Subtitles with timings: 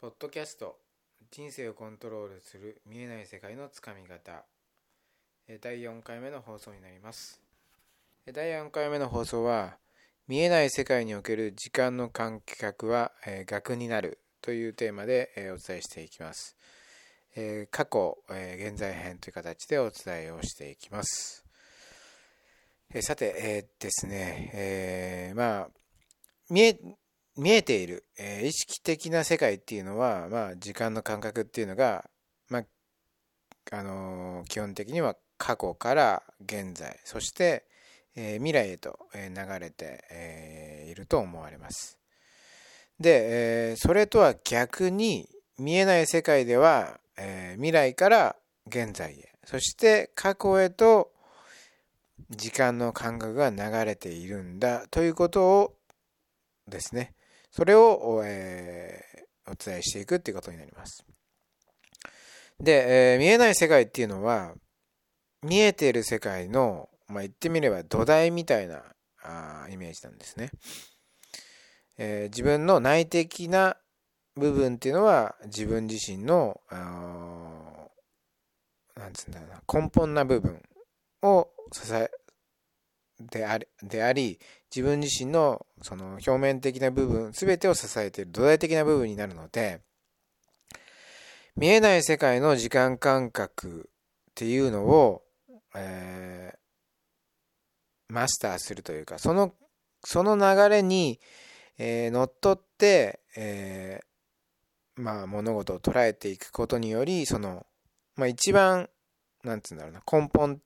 [0.00, 0.78] ポッドキャスト。
[1.32, 4.44] 人生をコントロールする見えない世界のつかみ方。
[5.60, 7.42] 第4回目の放送になります。
[8.32, 9.76] 第4回目の放送は
[10.28, 16.56] 見えない世界における時間の感覚は、えー逆になるというテーマで、お伝えしていきます、
[17.72, 21.44] 過去、現在編という形でお伝えをしていきます。
[23.00, 25.70] さて、えですね、えまあ
[26.50, 26.78] 見え
[27.38, 32.04] 見えている、えー意識的な世界っていうのは、まあ、時間の感覚っていうのが、
[32.48, 32.64] まあ
[33.76, 37.64] あのー基本的には過去から現在そして、
[38.16, 41.98] えー未来へと流れて、えーいると思われます。
[42.98, 51.12] で、えーそれとは逆に見えない世界では、えー未来から現在へそして過去へと
[52.30, 55.74] 時間の感覚が流れているんだということを
[56.66, 57.14] ですね
[57.50, 59.18] それを、えー
[59.50, 61.02] お伝えしていくっていうことになります。
[62.60, 64.52] で、えー見えない世界っていうのは
[65.42, 68.82] 見えている世界の、まあ、言ってみれば土台みたいな
[69.22, 70.50] あイメージなんですね、
[71.96, 73.78] えー自分の内的な
[74.36, 80.62] 部分っていうのは自分自身のあーなんつうんだろうな根本な部分
[81.22, 82.10] を支え
[83.20, 84.38] でありであり
[84.74, 89.80] 自分自身のその表面的な部分全てを支えている土台的な部分になるので
[91.56, 93.90] 見えない世界の時間感覚
[94.30, 95.22] っていうのを、
[95.74, 96.58] えー
[98.10, 99.52] マスターするというかその
[100.02, 101.20] その流れに、
[101.76, 107.66] えー乗っ取って、えーまあ、物事を捉えていくことによりその、
[108.16, 108.88] まあ、一番
[109.44, 110.58] なんつうんだろうな根本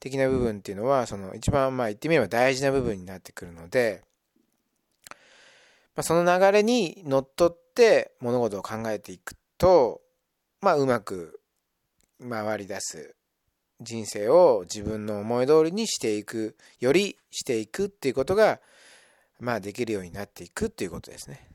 [0.00, 4.02] 的な部分っていうのはその一番まあ言ってみれば大事な部分になってくるので、
[5.10, 5.16] ま
[6.00, 10.00] あ、その流れにのっとって物事を考えていくと、
[10.60, 11.40] まあ、うまく
[12.28, 13.14] 回り出す
[13.80, 18.60] 人生を自分の思い通りにしていくよりしていくっていうことが、
[19.40, 21.48] まあ、できるようになっていくっていうことですね。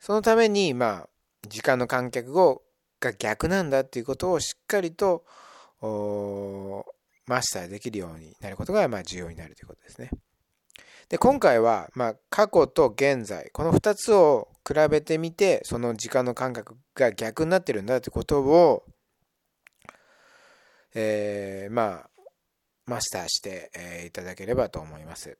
[0.00, 1.08] そのためにまあ
[1.48, 2.62] 時間の観客を
[3.00, 5.24] が逆なんだっていうことをしっかりと
[7.26, 10.10] マスターできるようになることがまあ重要になるということですね。
[11.08, 18.84] で今回はまあ過去と現在この2つを比べてみてその時間の感覚が逆になってるんだということを、
[20.94, 22.10] えーまあ
[22.86, 23.70] マスターして、
[24.06, 25.38] いただければと思います。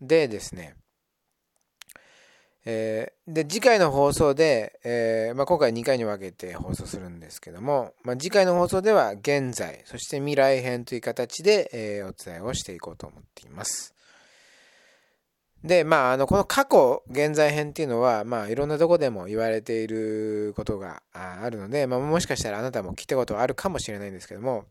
[0.00, 0.76] でですね、
[2.64, 13.94] えーで次回の放送で、えーまあ、今回2回に分けて放送するんですけども、まあ、次回の放送では現在そして未来編という形で、えーお伝えをしていこうと思っています。
[15.64, 24.66] でまああのこの過去現在編っていうのはまあいろんなとこでも言われていることがあるので、まあ、もしかしたらあなたも聞いたことあるかもしれないんですけども、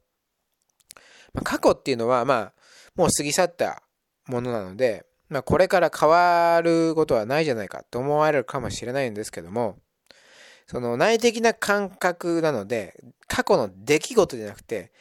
[1.34, 2.54] まあ、過去っていうのはまあ
[2.96, 3.82] もう過ぎ去った
[4.28, 9.80] ものなのでまあ、これから変わることはないじゃないかと思われるかもしれないんですけども
[10.68, 14.92] その内的な感覚なので過去の出来事じゃなくて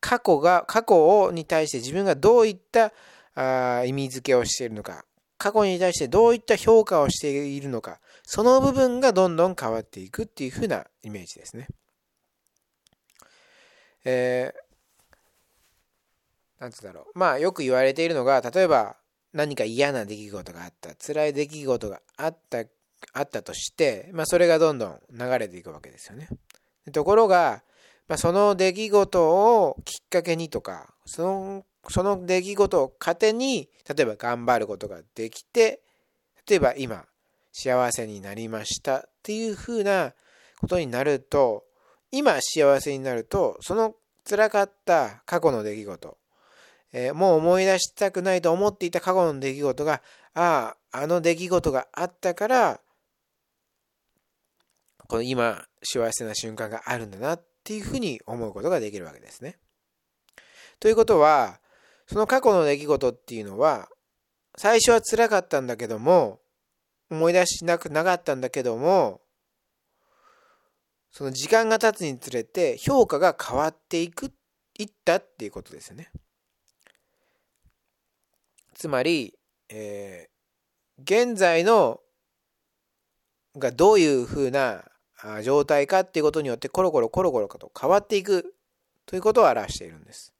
[0.00, 2.94] 過去が過去をに対して自分がどういった
[3.34, 5.04] あ意味付けをしているのか
[5.36, 11.68] 過去に対してどういった評価をしているのかその部分がどんどん変わっていくっていう風なイメージですね。
[14.06, 18.96] えー、なんつうんだろうまあよく言われているのが例えば
[19.32, 22.64] 何か嫌な出来事があった辛い出来事があった
[23.12, 26.28] あったとして、まあ、それがどんどん流れていくわけですよね。
[26.92, 27.62] ところが、
[28.08, 35.80] まあ、その出来事をきっかけにとかそのその出来事を糧に例えば頑張ることができて
[36.48, 37.04] 例えば今
[37.52, 40.14] 幸せになりましたっていうふうな
[40.60, 41.64] ことになると
[42.10, 43.94] 今幸せになるとその
[44.28, 46.16] 辛かった過去の出来事
[46.92, 50.02] えーもう思い出したくないと思っていた過去の出来事が
[50.34, 52.80] あああの出来事があったから
[55.08, 59.58] この今幸せな瞬間があるんだなっていうふうに思うことができるわけですね。
[60.80, 61.60] ということは
[62.06, 63.88] その過去の出来事っていうのは
[64.56, 66.40] 最初は辛かったんだけども
[67.10, 69.20] 思い出しなくなかったんだけども
[71.10, 74.32] その時間が経つにつれて評価が変わっていく
[74.78, 76.10] いったっていうことですよね。
[78.82, 79.32] つまり、
[79.68, 80.32] えー
[80.98, 82.00] 現在の
[83.56, 84.84] がどういうふうな
[85.42, 88.54] 状態かっていうことによってコロコロコロコロかと変わっていく
[89.06, 90.32] ということを表しているんです。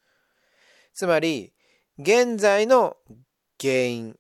[0.93, 1.53] つまり
[1.99, 2.97] 現在の
[3.61, 4.17] 原因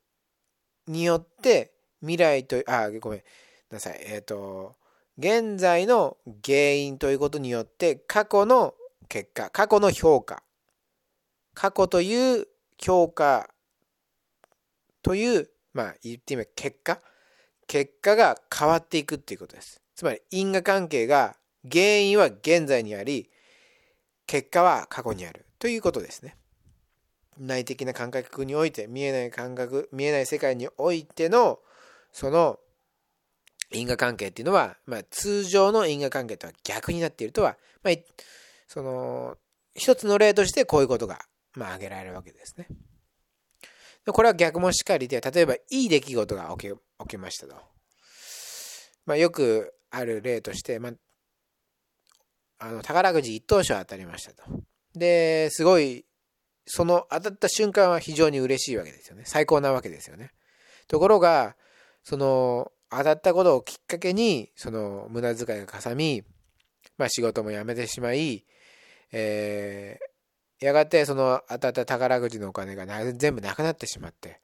[0.88, 3.22] によって未来とあごめん
[3.70, 4.74] なさいえっ、と
[5.18, 8.74] 現在の原因ということによって過去の
[9.08, 10.42] 結果、過去の評価、
[11.54, 12.46] 過去という
[12.78, 13.48] 評価
[15.02, 17.00] という、まあ言ってみれば結果、
[17.66, 19.80] 結果が変わっていくっていうことです。
[19.94, 21.36] つまり因果関係が
[21.70, 23.30] 原因は現在にあり、
[24.26, 26.36] 結果は過去にあるということですね。
[27.38, 31.60] 内的な感覚において、見えない感覚、見えない世界においての、
[32.12, 32.58] その
[33.70, 37.94] 因果関係っていうのは、まあ、通常の因果関係とは逆になっているとは、まあ、
[38.68, 39.36] その、
[39.74, 41.20] 一つの例としてこういうことが、
[41.54, 42.66] まあ、挙げられるわけですね。
[44.10, 46.78] これは逆もしっかりで、例えばいい出来事が起き起
[47.08, 47.54] きましたと。
[49.06, 50.92] まあ、よくある例として、まあ、
[52.58, 54.42] あの宝くじ一等賞当たりましたと。
[54.94, 56.04] で、すごい、
[56.66, 59.22] その当たった瞬間は非常に嬉しいわけですよね。
[59.26, 60.30] 最高なわけですよね。
[60.88, 61.56] ところが、
[62.04, 66.22] その、当たったことをきっかけに、その、無駄遣いがかさみ、
[66.98, 68.44] まあ仕事も辞めてしまい、
[69.12, 70.11] えー、
[70.62, 74.40] やがてその当たった宝くじのお金が全部なくなってしまって、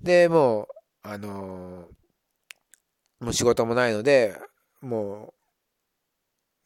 [0.00, 0.66] で、もう、
[1.02, 4.38] あのー、もう仕事もないので、
[4.80, 5.34] も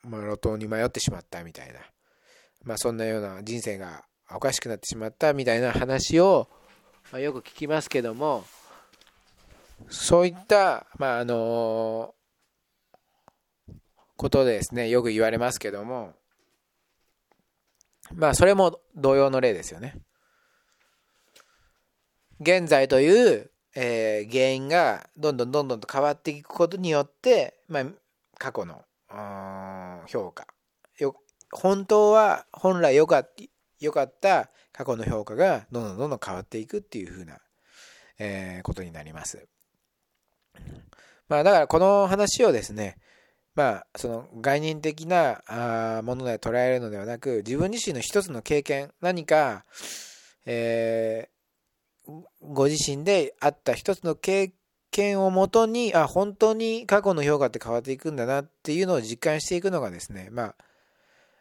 [0.05, 1.81] う、まあ、路頭に迷ってしまったみたいな、
[2.65, 6.47] まあそんなような人生がおかしくなってしまったみたいな話を、
[7.11, 8.45] まあ、よく聞きますけども、
[9.89, 12.15] そういった、まあ、あの
[14.19, 16.13] ことでですね、よく言われますけども、
[18.15, 19.97] まあ、それも同様の例ですよね。
[22.41, 27.85] 現在という、えー、原因がどんどんどんどんと変わっていくことによって、まあ、
[28.39, 28.83] 過去の
[30.07, 30.47] 評価
[30.99, 31.15] よ
[31.51, 33.25] 本当は本来良か
[33.93, 37.39] かった過去の評価がどんどんどんどん変わっていくっていうふうな、
[38.19, 39.47] えー、ことになります。
[41.29, 42.99] まあだからこの話をですね、
[43.57, 49.65] まあその概念的なあもので捉えるのではなく、自分自身の一つの経験、何か、
[50.45, 52.13] えー、
[52.43, 54.53] ご自身であった一つの経
[54.91, 60.55] 験をもとに、あ、本当に過去の評価って変わっていくんだなっていうのを実感していくのがですね、まあ、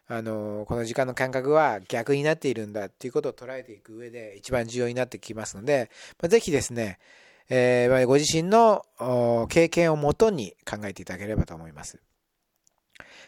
[0.08, 5.90] あのこの時間の感覚は逆になっているんだっていうことを捉えていく上で一番重要になってきますので、
[6.22, 7.00] まあ、ぜひですね、
[7.50, 8.84] えー、ご自身の
[9.50, 12.02] 経験をもとに考えていただければと思います。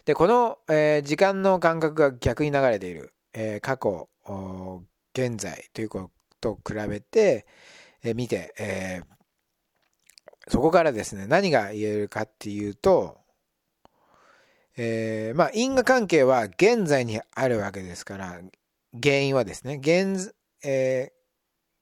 [0.06, 4.10] で、この、えー、時間の感覚が逆に流れている、えー、過去、
[5.14, 7.46] 現在ということと比べて、
[8.04, 13.18] えー、見て、えー、そこからですね、何が言えるかっていうと、
[14.78, 18.40] えー、まあ、因果関係は現在にあるわけですから、
[19.02, 20.34] 原因はですね、現、
[20.64, 21.12] え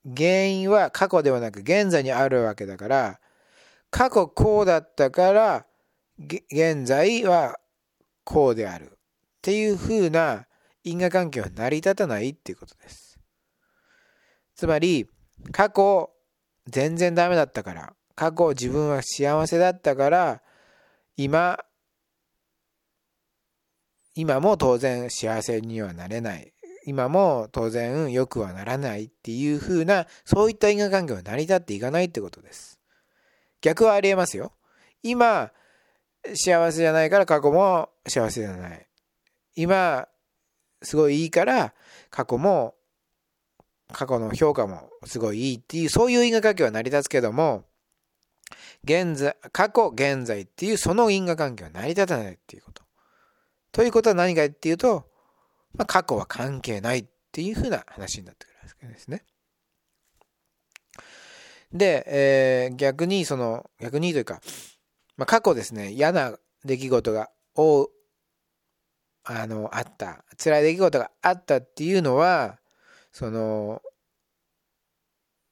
[0.06, 3.20] 原因は過去ではなく現在にあるわけだから、
[3.90, 5.66] 過去こうだったから、
[6.52, 7.60] 現在は
[8.24, 8.86] こうである。
[8.86, 8.88] っ
[9.42, 10.48] ていう風な
[10.84, 13.20] 因果関係は成り立たないっていうことです。
[14.56, 15.08] つまり、
[15.52, 16.12] 過去
[16.68, 20.42] 全然ダメだったから、過去自分は幸せだったから、
[21.18, 21.60] 今、
[24.16, 26.54] 今も当然幸せにはなれない。
[26.86, 32.80] 今も当然良くはならないっていう風な、そういった因果関係は成り立っていかないってことです。
[33.62, 34.54] 逆はありえますよ。
[35.02, 35.52] 今、
[36.36, 38.88] 幸せじゃないから過去も幸せじゃない。
[39.56, 40.08] 今、
[40.84, 41.74] すごいいいから
[42.12, 42.76] 過去も、
[43.92, 47.66] 過去の評価もすごいいいっていう、そういう因果関係は成り立つけども、
[48.84, 52.84] 現在、過去、現在っていうその因果関係は成り立たないっていうこと。
[53.72, 55.10] ということは何かっていうと、
[55.78, 59.24] まあ、過去は関係ないっていうふうな話になってくるわけですね。
[61.72, 64.42] で、えー、逆にその、逆にというか、
[65.18, 67.90] まあ、過去ですね、嫌な出来事がお
[69.26, 72.60] あの、あった、辛い出来事があったっていうのは、
[73.12, 73.82] その、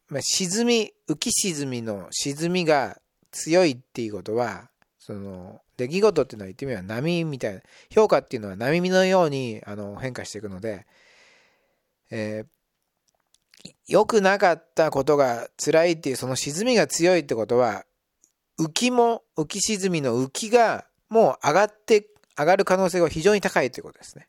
[0.10, 3.00] まあ、沈み、浮き沈みの沈みが
[3.32, 10.86] 強いっていうことは、その、出来事っていうのは言ってみれば波みたいな、評価っていうのは波のようにあの変化していくので、
[12.12, 17.86] えー、良くなかったことが辛いっていうその沈みが強いってことは、
[18.60, 24.28] 浮きも、浮き沈みの浮きがもう上がって、上がる可能性が非常に高いということですね。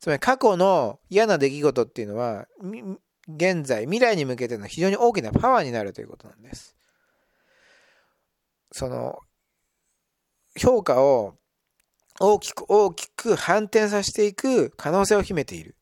[0.00, 2.46] つまり過去の嫌な出来事っていうのは、
[3.28, 6.76] 現在、未来に向けての非常に大きなパワーになるということなんです。
[8.72, 9.18] その、
[10.58, 11.36] 評価を
[12.20, 15.76] 大きく大きく反転させていく可能性を秘めている。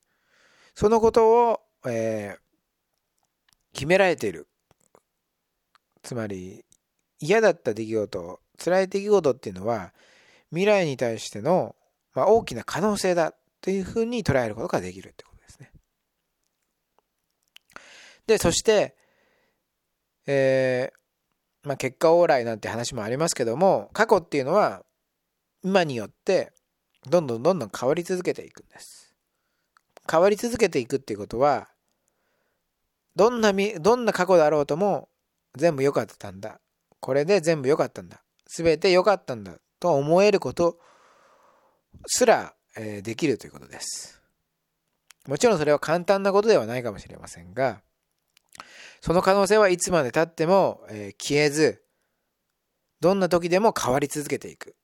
[0.74, 2.38] そのことを、えー、
[3.72, 4.46] 決められている。
[6.02, 6.64] つまり、
[7.18, 9.92] 嫌だった出来事、辛い出来事っていうのは、
[10.50, 11.74] 未来に対しての、
[12.14, 15.72] まあ、大きな可能性だというふうに捉えることができるってことですね。
[18.26, 18.94] で、そして、
[20.26, 21.05] えー、
[21.66, 24.84] まあ、結果往来なんて話もありますけども、過去っていうのは、
[25.64, 26.52] 今によって、
[27.10, 29.16] どんどんどんどん変わり続けていくんです。
[30.08, 31.66] 変わり続けていくっていうことは、
[33.16, 35.08] どんなみ、どんな過去だろうとも、
[35.56, 36.60] 全部良かったんだ。
[37.00, 38.22] これで全部良かったんだ。
[38.46, 39.58] すべて良かったんだ。
[39.80, 40.78] と思えること
[42.06, 44.22] すら、え、できるということです。
[45.26, 47.82] もちろんそれは簡単なことではないかもしれませんが、
[49.06, 51.80] その可能性はいつまで経っても、え、消えず、
[52.98, 54.74] どんな時でも変わり続けていく。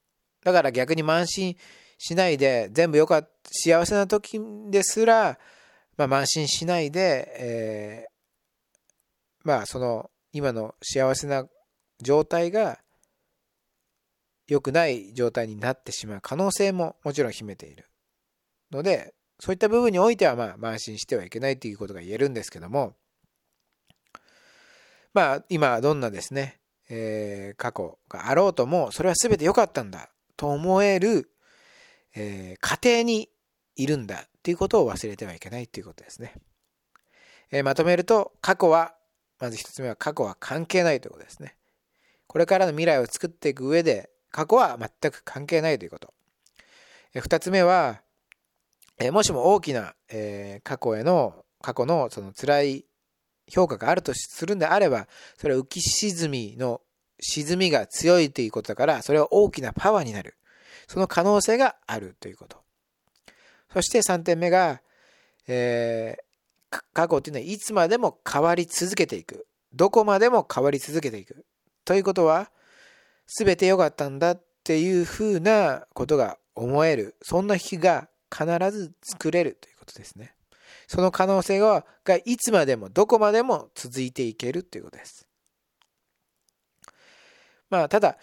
[0.45, 1.57] だから逆に慢心
[1.99, 4.39] しないで、全部良かった、幸せな時
[4.71, 5.41] ですら、
[5.97, 11.49] まあ、慢心しないで、えー、まあその今の幸せな
[12.01, 12.79] 状態が
[14.47, 17.87] 良くない状態になってしまう可能性ももちろん秘めている
[18.71, 22.95] ので、そういった部分においては、まあ、慢心してはいけないということが言えるんですけども、
[25.15, 31.31] まあ、今どんなですね、えー、過去があろうとも、それは全て良かったんだと思える、
[32.15, 33.29] えー、過程に
[33.77, 36.35] いるんだっていうことを忘れてはいけないということですね。
[37.51, 38.95] えー、まとめると、過去は、
[39.39, 41.57] まず一つ目は過去は関係ないということですね。
[42.27, 46.15] これからの未来を作っていく上で、過去は全く関係ないということ。
[47.15, 48.03] えー、二つ目は、
[48.99, 52.85] え、もしも大きな、え、過去への、過去のその辛い
[53.49, 56.81] 評価があるとするんであれば、それは浮き沈みの
[57.21, 60.37] 沈みが強いということだから、それは大きなパワーになる。
[60.89, 62.59] その可能性があるということ。
[63.73, 64.83] そして3点目が、
[65.47, 69.47] えー、過去っていうのはいつまでも変わり続けていく。
[69.73, 71.47] どこまでも変わり続けていく。
[71.85, 72.51] ということは、
[73.27, 77.17] すべて良かったんだっていうふうなことが思える。
[77.23, 80.35] そんな日が必ず作れるということですね。
[80.87, 85.27] その可能性ががいつまでもどこまでも続いていけるということです。
[87.71, 88.19] まあ、ただ、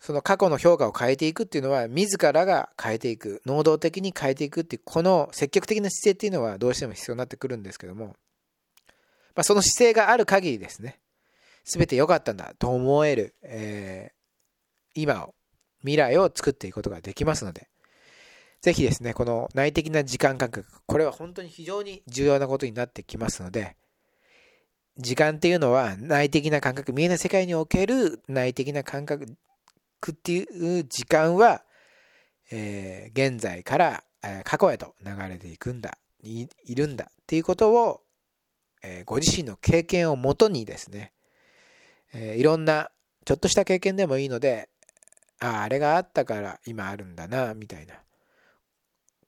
[0.00, 8.16] その過去の評価を変えていくっていうのは、自らが変えていく、能動的に変えていくっていう、この積極的な姿勢っていうのはどうしても必要になってくるんですけども、
[9.34, 11.00] まあ、その姿勢がある限りですね、
[11.64, 15.34] すべて良かったんだと思える、えー、今を、
[15.80, 17.68] 未来を作っていくことができますので、
[18.64, 23.76] ぜひですね、この内的な時間感覚、これは本当に非常に重要なことになってきますので、
[24.96, 31.62] 時間っていうのは内的な感覚、見えない世界における内的な感覚、っていう時間は、
[32.50, 38.00] えー、現在から、え過去へと流れていくんだい、いるんだっていうことを、
[38.82, 41.12] えー、ご自身の経験をもとにですね、
[42.14, 42.90] え、いろんな
[43.26, 44.70] ちょっとした経験でもいいので、
[45.38, 48.03] ああ、あれがあったから今あるんだな、みたいな。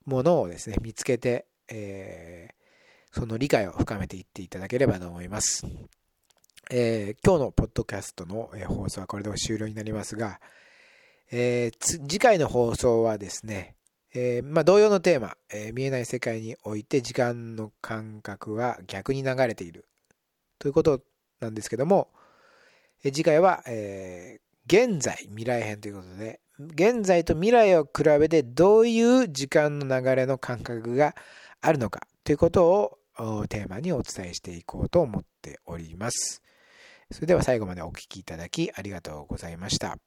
[0.07, 5.67] ものをですね、見つけて、えー、その理解を深めていっていただければと思います。
[6.71, 10.39] えー、今日のポッドキャストの放送はこれで終了になりますが、
[11.29, 13.75] えー、次回の放送はですね、
[14.15, 19.85] えー、まあ、同様のテーマ、え、見えない世界において時間の感覚は逆に流れている
[20.57, 21.01] ということ
[21.41, 22.07] なんですけども、
[23.03, 31.15] え次回は、え現在未来編ということで、現在と未来を比べてどういう時間の流れの感覚が
[31.61, 32.67] あるのかということ
[33.17, 36.41] をテーマにお伝えしていこうと思っております。
[37.11, 39.97] それでは最後までお聴きいただきありがとうございました。